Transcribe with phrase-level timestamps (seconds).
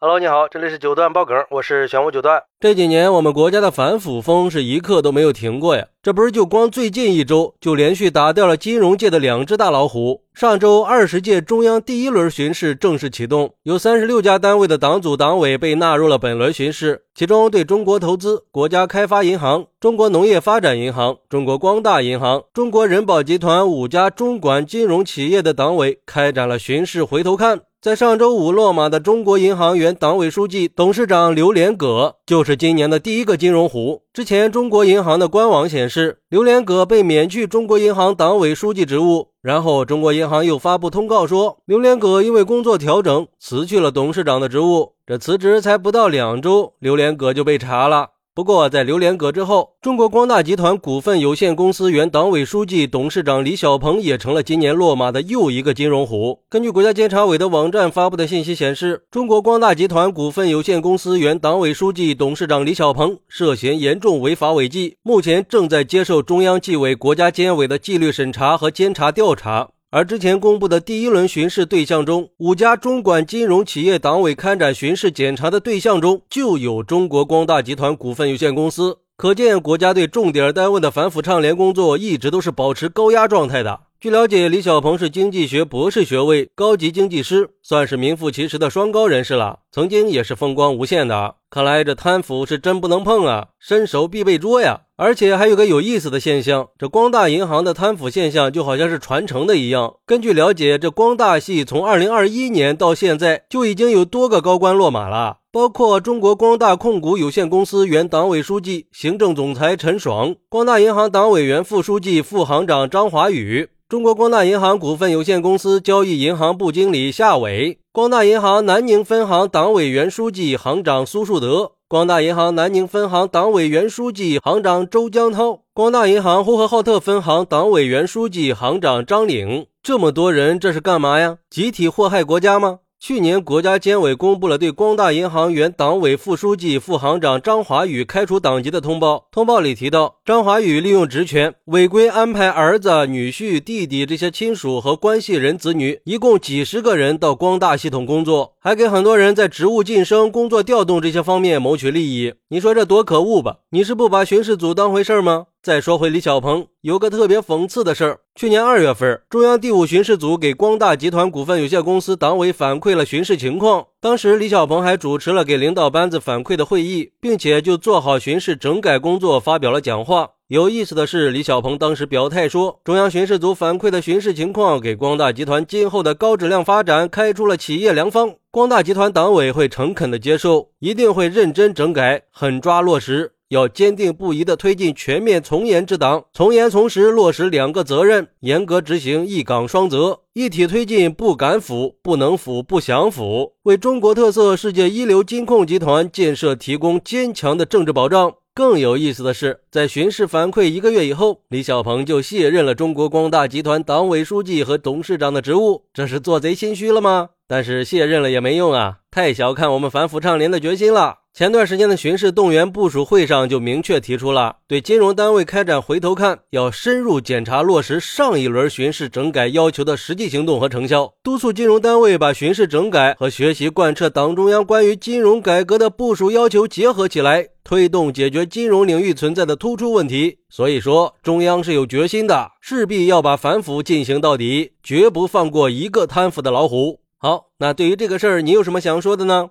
[0.00, 2.40] Hello，你好，这里是九段爆梗，我是玄武九段。
[2.60, 10.22] 这几年我们国家的反腐风是一刻都没有停过呀，这不是就光最近一周就连续打掉了金融界的两只大老虎。
[10.32, 27.62] 上周二十届中央第一轮巡视正式启动，有三十六家单位的党组党委被纳入了本轮巡视，其中对中国投资、国家开发银行、中国农业发展银行、中国光大银行、中国人保集团五家中管金融企业的党委开展了巡视回头看。
[27.80, 34.02] 在上周五落马的中国银行原党委书记、董事长刘连葛，就是今年的第一个金融虎。
[34.12, 39.28] 之前，中国银行的官网显示，刘连葛被免去中国银行党委书记职务。
[39.42, 44.94] 然后，中国银行又发布通告说，刘连葛因为工作调整，辞去了董事长的职务。
[45.06, 48.08] 这辞职才不到两周，刘连葛就被查了。
[48.38, 56.38] 不过，在刘连葛之后，中国光大集团股份有限公司原党委书记、董事长李小鹏也成了今年落马的又一个金融虎。
[56.48, 69.70] 根据国家监察委的网站发布的信息显示，中国光大集团股份有限公司原党委书记、董事长李小鹏涉嫌严重违法违纪，目前正在接受中央纪委国家监委的纪律审查和监察调查。
[69.90, 78.98] 而之前公布的第一轮巡视对象中，五家中管金融企业党委开展巡视检查的对象中，就有中国光大集团股份有限公司。
[79.16, 83.80] 可见，国家对重点单位的反腐倡廉工作一直都是保持高压状态的。
[84.00, 89.58] 据了解，李小鹏是经济学博士学位，高级经济师，算是名副其实的双高人士了。
[89.72, 91.34] 曾经也是风光无限的。
[91.50, 94.82] 看来这贪腐是真不能碰啊，伸手必被捉呀！
[94.94, 99.94] 而且还有个有意思的现象，这光大银行的贪腐现象就好像是传承的一样。
[100.06, 121.72] 根据了解，这光大系从二零二一年到现在就已经有多个高官落马了，包括中国光大控股有限公司原党委书记、行政总裁陈爽，光大银行党委原副书记、副行长张华宇，中国光大银行股份有限公司交易银行部经理夏伟，光大银行南宁分行党委原书记、行长苏树德。
[121.88, 131.38] 光大银行南宁分行党委原书记、行长周江涛，光大银行呼和浩特分行党委原书记、行长张岭，这么多人，这是干嘛呀？
[131.48, 132.80] 集体祸害国家吗？
[133.00, 139.28] 去年，国家监委公布了对光大银行原党委副书记、副行长张华宇开除党籍的通报。
[139.30, 152.34] 通报里提到，张华宇利用职权违规安排儿子、女婿、弟弟这些亲属和关系人子女，一共几十个人到光大系统工作，还给很多人在职务晋升、工作调动这些方面谋取利益。
[152.48, 153.58] 你说这多可恶吧？
[153.70, 155.46] 你是不把巡视组当回事吗？
[155.60, 158.20] 再说回李小鹏，有个特别讽刺的事儿。
[158.36, 163.86] 去年二月份，中央第五巡视组给光大集团股份有限公司党委反馈了巡视情况。
[164.00, 170.30] 当时李小鹏还主持了给领导班子反馈的会议，并且就做好巡视整改工作发表了讲话。
[170.46, 178.32] 有意思的是，李小鹏当时表态说，中央巡视组反馈的巡视情况给光大集团今后的高质量发展开出了企业良方。
[178.50, 183.32] 光大集团党委会诚恳的接受，一定会认真整改，狠抓落实。
[183.48, 198.34] 要坚定不移地推进全面从严治党，从严从实落实两个责任，严格执行一岗双责，一体推进不敢腐、不能腐、不想腐，为中国特色世界一流金控集团建设提供坚强的政治保障。
[198.54, 207.30] 更有意思的是，在巡视反馈一个月以后，李小鹏就卸任了中国光大集团党委书记和董事长的职务，这是做贼心虚了吗？
[207.46, 211.18] 但是卸任了也没用啊，太小看我们反腐倡廉的决心了。
[211.38, 230.38] 前段时间的巡视动员部署会上就明确提出了对金融单位开展回头看，要深入检查落实上一轮巡视整改要求的实际行动和成效，督促金融单位把巡视整改和学习贯彻党中央关于金融改革的部署要求结合起来，推动解决金融领域存在的突出问题。
[230.50, 236.98] 所以说，中央是有决心的，势必要把反腐进行到底，绝不放过一个贪腐的老虎。
[237.16, 239.50] 好，那对于这个事儿，你有什么想说的呢？